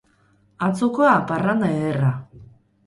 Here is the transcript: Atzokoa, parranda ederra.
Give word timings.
Atzokoa, 0.69 1.13
parranda 1.33 1.71
ederra. 1.77 2.13